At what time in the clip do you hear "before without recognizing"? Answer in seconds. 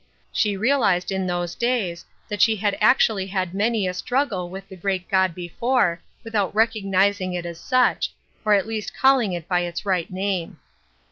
5.35-7.33